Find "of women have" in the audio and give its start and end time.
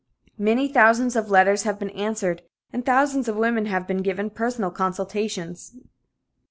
3.27-3.85